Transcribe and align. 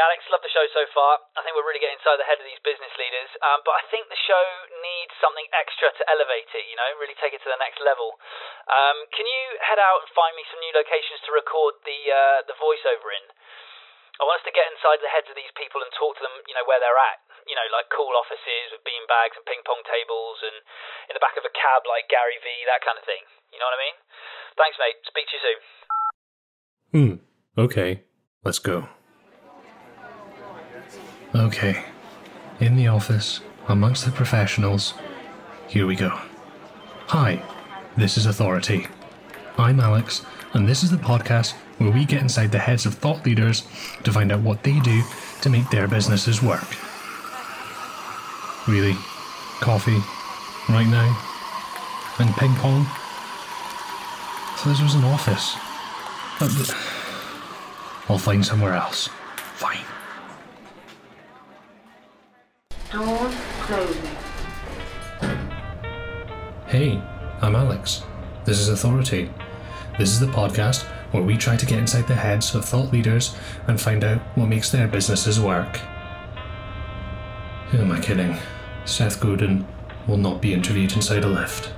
Alex. 0.00 0.24
Love 0.32 0.40
the 0.40 0.50
show 0.50 0.64
so 0.72 0.88
far. 0.96 1.20
I 1.36 1.44
think 1.44 1.52
we're 1.52 1.68
really 1.68 1.78
getting 1.78 2.00
inside 2.00 2.16
the 2.16 2.26
head 2.26 2.40
of 2.40 2.48
these 2.48 2.60
business 2.64 2.90
leaders. 2.96 3.30
Um, 3.44 3.60
but 3.68 3.76
I 3.76 3.84
think 3.92 4.08
the 4.08 4.18
show 4.24 4.44
needs 4.80 5.12
something 5.20 5.44
extra 5.52 5.92
to 5.92 6.02
elevate 6.08 6.48
it, 6.56 6.64
you 6.66 6.74
know, 6.74 6.88
really 6.96 7.16
take 7.20 7.36
it 7.36 7.44
to 7.44 7.50
the 7.52 7.60
next 7.60 7.78
level. 7.84 8.16
Um, 8.66 9.04
can 9.12 9.28
you 9.28 9.44
head 9.60 9.78
out 9.78 10.02
and 10.02 10.08
find 10.16 10.32
me 10.34 10.44
some 10.48 10.58
new 10.64 10.72
locations 10.72 11.20
to 11.28 11.36
record 11.36 11.76
the 11.84 12.00
uh, 12.08 12.38
the 12.48 12.56
voiceover 12.56 13.12
in? 13.12 13.24
I 14.20 14.28
want 14.28 14.40
us 14.40 14.48
to 14.48 14.52
get 14.52 14.68
inside 14.68 15.00
the 15.00 15.08
heads 15.08 15.32
of 15.32 15.36
these 15.36 15.52
people 15.56 15.80
and 15.80 15.88
talk 15.96 16.12
to 16.20 16.24
them, 16.24 16.36
you 16.44 16.52
know, 16.52 16.64
where 16.68 16.80
they're 16.80 17.00
at. 17.00 17.20
You 17.48 17.56
know, 17.56 17.64
like 17.72 17.88
cool 17.88 18.12
offices 18.12 18.76
with 18.76 18.84
bean 18.84 19.04
bags 19.08 19.32
and 19.32 19.44
ping 19.48 19.64
pong 19.64 19.80
tables 19.88 20.44
and 20.44 20.56
in 21.08 21.16
the 21.16 21.24
back 21.24 21.40
of 21.40 21.44
a 21.48 21.52
cab 21.56 21.88
like 21.88 22.04
Gary 22.12 22.36
V, 22.36 22.46
that 22.68 22.84
kind 22.84 23.00
of 23.00 23.04
thing. 23.08 23.24
You 23.48 23.58
know 23.58 23.66
what 23.66 23.80
I 23.80 23.84
mean? 23.84 23.96
Thanks, 24.60 24.76
mate. 24.76 25.00
Speak 25.08 25.24
to 25.24 25.34
you 25.34 25.42
soon. 25.42 25.60
Hmm. 26.92 27.14
Okay. 27.56 28.04
Let's 28.44 28.60
go. 28.60 28.88
Okay. 31.34 31.84
In 32.58 32.74
the 32.74 32.88
office, 32.88 33.40
amongst 33.68 34.04
the 34.04 34.10
professionals. 34.10 34.94
Here 35.68 35.86
we 35.86 35.94
go. 35.94 36.10
Hi, 37.06 37.40
this 37.96 38.16
is 38.16 38.26
Authority. 38.26 38.88
I'm 39.56 39.78
Alex, 39.78 40.26
and 40.54 40.68
this 40.68 40.82
is 40.82 40.90
the 40.90 40.96
podcast 40.96 41.52
where 41.78 41.92
we 41.92 42.04
get 42.04 42.20
inside 42.20 42.50
the 42.50 42.58
heads 42.58 42.84
of 42.84 42.94
thought 42.94 43.24
leaders 43.24 43.62
to 44.02 44.12
find 44.12 44.32
out 44.32 44.40
what 44.40 44.64
they 44.64 44.80
do 44.80 45.02
to 45.42 45.50
make 45.50 45.70
their 45.70 45.86
businesses 45.86 46.42
work. 46.42 46.66
Really? 48.66 48.94
Coffee? 49.60 50.00
Right 50.68 50.88
now? 50.88 51.16
And 52.18 52.34
ping 52.36 52.54
pong? 52.56 52.86
So 54.56 54.68
this 54.68 54.82
was 54.82 54.94
an 54.96 55.04
office. 55.04 55.56
I'll 58.08 58.18
find 58.18 58.44
somewhere 58.44 58.74
else. 58.74 59.08
Fine. 59.54 59.89
Hey, 66.66 67.00
I'm 67.40 67.54
Alex. 67.54 68.02
This 68.44 68.58
is 68.58 68.68
Authority. 68.68 69.30
This 69.96 70.10
is 70.10 70.18
the 70.18 70.26
podcast 70.26 70.82
where 71.12 71.22
we 71.22 71.36
try 71.36 71.56
to 71.56 71.66
get 71.66 71.78
inside 71.78 72.08
the 72.08 72.16
heads 72.16 72.52
of 72.56 72.64
thought 72.64 72.92
leaders 72.92 73.36
and 73.68 73.80
find 73.80 74.02
out 74.02 74.20
what 74.34 74.48
makes 74.48 74.72
their 74.72 74.88
businesses 74.88 75.38
work. 75.38 75.76
Who 77.70 77.78
am 77.78 77.92
I 77.92 78.00
kidding? 78.00 78.36
Seth 78.86 79.20
Godin 79.20 79.64
will 80.08 80.16
not 80.16 80.42
be 80.42 80.52
interviewed 80.52 80.94
inside 80.94 81.22
a 81.22 81.28
lift. 81.28 81.72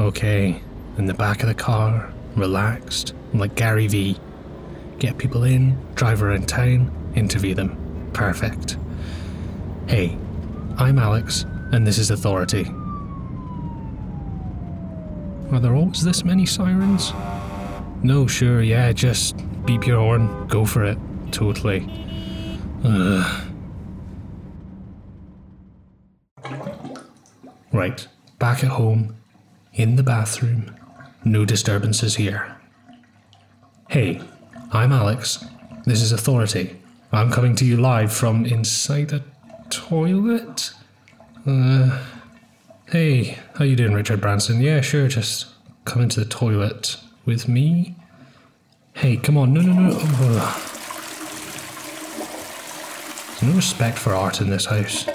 Okay, 0.00 0.60
in 0.98 1.06
the 1.06 1.14
back 1.14 1.44
of 1.44 1.48
the 1.48 1.54
car, 1.54 2.12
relaxed, 2.34 3.14
like 3.32 3.54
Gary 3.54 3.86
Vee. 3.86 4.18
Get 4.98 5.18
people 5.18 5.44
in, 5.44 5.76
drive 5.94 6.22
around 6.22 6.48
town, 6.48 6.90
interview 7.14 7.54
them. 7.54 8.10
Perfect. 8.14 8.78
Hey, 9.86 10.16
I'm 10.78 10.98
Alex, 10.98 11.44
and 11.72 11.86
this 11.86 11.98
is 11.98 12.10
Authority. 12.10 12.64
Are 15.52 15.60
there 15.60 15.74
always 15.74 16.02
this 16.02 16.24
many 16.24 16.46
sirens? 16.46 17.12
No, 18.02 18.26
sure, 18.26 18.62
yeah, 18.62 18.90
just 18.92 19.36
beep 19.66 19.86
your 19.86 19.98
horn, 19.98 20.46
go 20.48 20.64
for 20.64 20.82
it. 20.84 20.98
Totally. 21.30 21.86
Ugh. 22.82 23.42
Right, 27.70 28.08
back 28.38 28.64
at 28.64 28.70
home, 28.70 29.14
in 29.74 29.96
the 29.96 30.02
bathroom. 30.02 30.74
No 31.22 31.44
disturbances 31.44 32.16
here. 32.16 32.56
Hey, 33.90 34.22
I'm 34.72 34.90
Alex. 34.90 35.44
This 35.84 36.02
is 36.02 36.10
Authority. 36.10 36.76
I'm 37.12 37.30
coming 37.30 37.54
to 37.56 37.64
you 37.64 37.76
live 37.76 38.12
from 38.12 38.44
inside 38.44 39.12
a 39.12 39.22
toilet. 39.70 40.72
Uh, 41.46 42.02
hey, 42.90 43.38
how 43.54 43.64
you 43.64 43.76
doing, 43.76 43.94
Richard 43.94 44.20
Branson? 44.20 44.60
Yeah, 44.60 44.80
sure. 44.80 45.06
Just 45.06 45.46
come 45.84 46.02
into 46.02 46.18
the 46.18 46.26
toilet 46.26 46.96
with 47.24 47.46
me. 47.46 47.94
Hey, 48.94 49.16
come 49.16 49.36
on! 49.36 49.54
No, 49.54 49.60
no, 49.60 49.72
no! 49.72 49.96
Ugh. 49.96 50.62
There's 53.28 53.42
no 53.42 53.56
respect 53.56 53.98
for 53.98 54.14
art 54.14 54.40
in 54.40 54.50
this 54.50 54.64
house. 54.64 55.06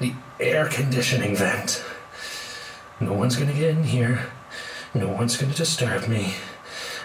The 0.00 0.12
air 0.40 0.66
conditioning 0.68 1.36
vent. 1.36 1.84
No 3.00 3.12
one's 3.12 3.36
gonna 3.36 3.52
get 3.52 3.70
in 3.70 3.84
here. 3.84 4.26
No 4.94 5.08
one's 5.08 5.36
gonna 5.36 5.54
disturb 5.54 6.08
me. 6.08 6.34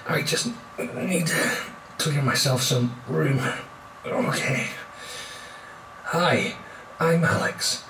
I 0.08 0.22
just 0.22 0.52
need 0.78 1.28
to 1.28 1.52
clear 1.98 2.22
myself 2.22 2.62
some 2.62 2.96
room. 3.08 3.42
Okay. 4.06 4.68
Hi, 6.06 6.56
I'm 7.00 7.24
Alex. 7.24 7.84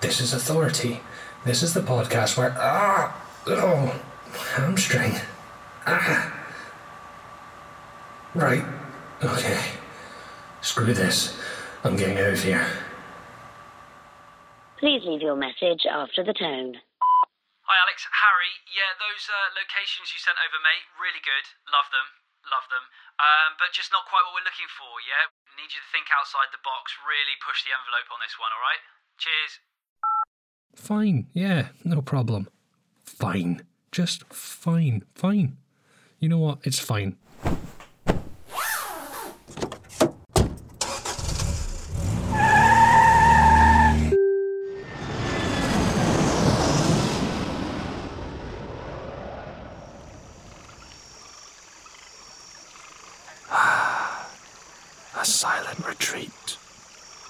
This 0.00 0.20
is 0.20 0.32
Authority. 0.32 1.00
This 1.44 1.62
is 1.62 1.74
the 1.74 1.80
podcast 1.80 2.36
where 2.36 2.54
ah 2.58 3.16
oh 3.46 4.00
hamstring 4.54 5.14
ah 5.86 6.34
right 8.34 8.64
okay 9.22 9.58
screw 10.60 10.92
this 10.92 11.36
I'm 11.82 11.96
getting 11.96 12.18
out 12.18 12.32
of 12.32 12.42
here. 12.42 12.66
Please 14.78 15.02
leave 15.02 15.20
your 15.20 15.34
message 15.34 15.90
after 15.90 16.22
the 16.22 16.32
tone. 16.32 16.78
Hi, 17.66 17.76
Alex. 17.82 18.06
Harry. 18.14 18.54
Yeah, 18.70 18.94
those 19.02 19.26
uh, 19.26 19.58
locations 19.58 20.14
you 20.14 20.22
sent 20.22 20.38
over, 20.38 20.62
mate, 20.62 20.86
really 21.02 21.18
good. 21.18 21.44
Love 21.66 21.90
them. 21.90 22.06
Love 22.46 22.64
them. 22.70 22.86
Um, 23.18 23.58
but 23.58 23.74
just 23.74 23.90
not 23.90 24.06
quite 24.06 24.22
what 24.24 24.38
we're 24.38 24.46
looking 24.46 24.70
for, 24.70 25.02
yeah? 25.02 25.28
Need 25.58 25.74
you 25.74 25.82
to 25.82 25.90
think 25.90 26.06
outside 26.14 26.54
the 26.54 26.62
box, 26.62 26.94
really 27.02 27.34
push 27.42 27.66
the 27.66 27.74
envelope 27.74 28.06
on 28.14 28.22
this 28.22 28.38
one, 28.38 28.54
alright? 28.54 28.82
Cheers. 29.18 29.52
Fine, 30.78 31.26
yeah, 31.34 31.74
no 31.82 32.00
problem. 32.00 32.46
Fine. 33.02 33.66
Just 33.90 34.24
fine. 34.30 35.02
Fine. 35.18 35.58
You 36.20 36.28
know 36.30 36.38
what? 36.38 36.58
It's 36.62 36.78
fine. 36.78 37.18
A 55.20 55.24
silent 55.24 55.84
retreat. 55.84 56.56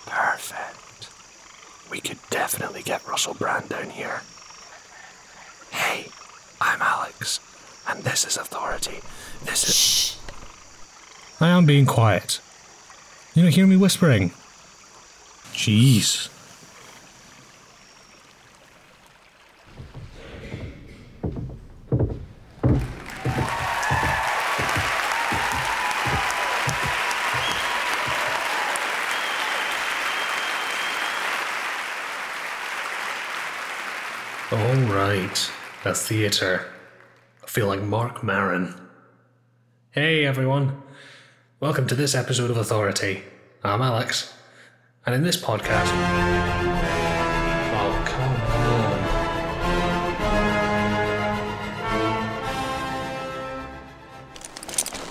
Perfect. 0.04 1.08
We 1.90 2.00
could 2.00 2.18
definitely 2.28 2.82
get 2.82 3.06
Russell 3.08 3.32
Brand 3.32 3.70
down 3.70 3.88
here. 3.88 4.20
Hey, 5.70 6.08
I'm 6.60 6.82
Alex, 6.82 7.40
and 7.88 8.04
this 8.04 8.26
is 8.26 8.36
Authority. 8.36 9.00
This 9.42 9.66
is. 9.66 9.74
Shh. 9.74 10.16
I 11.40 11.48
am 11.48 11.64
being 11.64 11.86
quiet. 11.86 12.42
You 13.34 13.42
don't 13.42 13.54
hear 13.54 13.66
me 13.66 13.76
whispering? 13.76 14.32
Jeez. 15.54 16.28
All 34.58 34.74
right, 34.92 35.50
a 35.84 35.94
theatre. 35.94 36.66
I 37.44 37.46
feel 37.46 37.68
like 37.68 37.80
Mark 37.80 38.24
Maron. 38.24 38.74
Hey 39.92 40.24
everyone, 40.24 40.82
welcome 41.60 41.86
to 41.86 41.94
this 41.94 42.16
episode 42.16 42.50
of 42.50 42.56
Authority. 42.56 43.22
I'm 43.62 43.80
Alex, 43.80 44.34
and 45.06 45.14
in 45.14 45.22
this 45.22 45.36
podcast. 45.40 45.86
Oh, 47.72 48.02
come 48.04 48.32
on. 48.72 48.98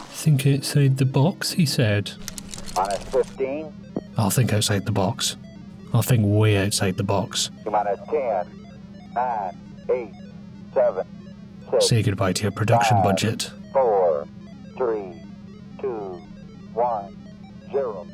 Think 0.09 0.45
outside 0.45 0.97
the 0.97 1.05
box, 1.05 1.51
he 1.53 1.65
said. 1.65 2.11
Minus 2.75 3.03
15, 3.05 3.73
I'll 4.17 4.29
think 4.29 4.51
outside 4.51 4.85
the 4.85 4.91
box. 4.91 5.38
I'll 5.93 6.01
think 6.01 6.23
way 6.25 6.57
outside 6.57 6.97
the 6.97 7.03
box. 7.03 7.50
minus 7.65 8.00
10, 8.09 8.45
nine, 9.17 9.57
eight, 9.89 10.13
seven, 10.75 11.07
six, 11.71 11.87
Say 11.87 12.03
goodbye 12.03 12.33
to 12.33 12.43
your 12.43 12.51
production 12.51 12.97
five, 12.97 13.03
budget. 13.03 13.51
Four, 13.73 14.27
three, 14.77 15.23
two, 15.81 16.21
one, 16.73 17.17
zero. 17.71 18.05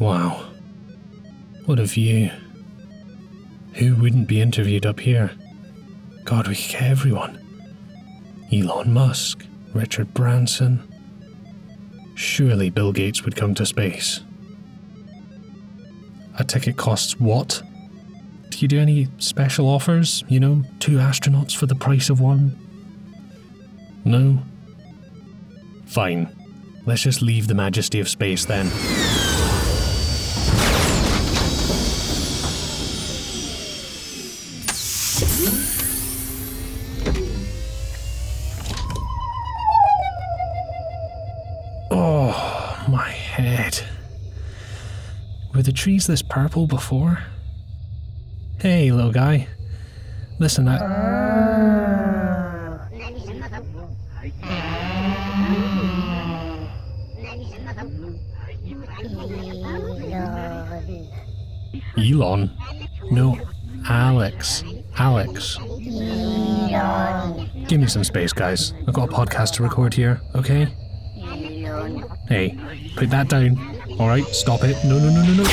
Wow. 0.00 0.44
What 1.66 1.78
a 1.78 1.84
view. 1.84 2.30
Who 3.74 3.94
wouldn't 3.94 4.26
be 4.26 4.40
interviewed 4.40 4.84
up 4.84 4.98
here? 5.00 5.30
God, 6.24 6.48
we 6.48 6.56
could 6.56 6.72
get 6.72 6.82
everyone. 6.82 7.43
Elon 8.52 8.92
Musk, 8.92 9.44
Richard 9.72 10.12
Branson. 10.14 10.82
Surely 12.14 12.70
Bill 12.70 12.92
Gates 12.92 13.24
would 13.24 13.36
come 13.36 13.54
to 13.54 13.66
space. 13.66 14.20
A 16.38 16.44
ticket 16.44 16.76
costs 16.76 17.18
what? 17.18 17.62
Do 18.50 18.58
you 18.58 18.68
do 18.68 18.78
any 18.78 19.08
special 19.18 19.68
offers? 19.68 20.22
You 20.28 20.40
know, 20.40 20.62
two 20.78 20.96
astronauts 20.98 21.56
for 21.56 21.66
the 21.66 21.74
price 21.74 22.10
of 22.10 22.20
one? 22.20 22.56
No? 24.04 24.38
Fine. 25.86 26.28
Let's 26.86 27.02
just 27.02 27.22
leave 27.22 27.48
the 27.48 27.54
majesty 27.54 28.00
of 28.00 28.08
space 28.08 28.44
then. 28.44 28.70
Head. 43.34 43.80
Were 45.52 45.62
the 45.62 45.72
trees 45.72 46.06
this 46.06 46.22
purple 46.22 46.66
before? 46.66 47.18
Hey, 48.60 48.92
little 48.92 49.10
guy. 49.12 49.48
Listen, 50.38 50.68
I. 50.68 50.78
Elon? 61.96 62.50
No, 63.10 63.38
Alex. 63.88 64.64
Alex. 64.96 65.58
Give 67.68 67.80
me 67.80 67.86
some 67.86 68.04
space, 68.04 68.32
guys. 68.32 68.74
I've 68.86 68.94
got 68.94 69.08
a 69.10 69.12
podcast 69.12 69.54
to 69.54 69.62
record 69.64 69.94
here, 69.94 70.20
okay? 70.36 70.68
Hey, 72.26 72.58
put 72.96 73.10
that 73.10 73.28
down. 73.28 73.58
Alright, 74.00 74.24
stop 74.28 74.64
it. 74.64 74.82
No, 74.84 74.98
no, 74.98 75.10
no, 75.10 75.22
no, 75.22 75.42
no. 75.42 75.44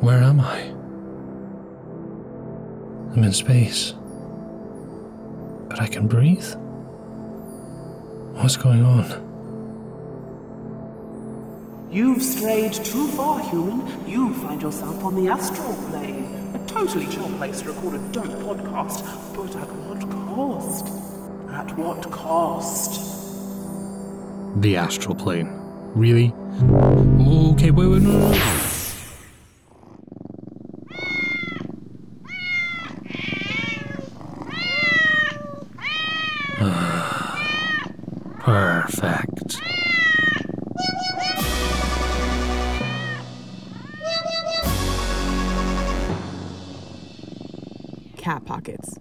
Where 0.00 0.22
am 0.22 0.40
I? 0.40 0.60
I'm 3.14 3.22
in 3.22 3.32
space. 3.32 3.94
But 5.68 5.80
I 5.80 5.86
can 5.86 6.08
breathe? 6.08 6.54
What's 8.34 8.56
going 8.56 8.84
on? 8.84 9.28
You've 11.92 12.22
strayed 12.22 12.72
too 12.72 13.06
far, 13.08 13.38
human. 13.50 14.08
You 14.08 14.34
find 14.34 14.60
yourself 14.60 15.04
on 15.04 15.14
the 15.14 15.30
astral 15.30 15.74
plane. 15.90 16.19
Totally 16.70 17.06
chill 17.08 17.28
place 17.36 17.62
to 17.62 17.72
record 17.72 17.94
a 17.94 17.98
dope 18.12 18.26
podcast, 18.26 19.02
but 19.34 19.56
at 19.56 19.68
what 19.72 20.00
cost? 20.08 20.86
At 21.50 21.76
what 21.76 22.08
cost? 22.12 23.00
The 24.62 24.76
astral 24.76 25.16
plane. 25.16 25.48
Really? 25.96 26.32
Okay, 27.54 27.72
wait, 27.72 27.88
wait, 27.88 28.02
no, 28.02 28.30
no. 28.30 28.32
Perfect. 38.38 39.39
Cat 48.30 48.44
pockets. 48.44 48.99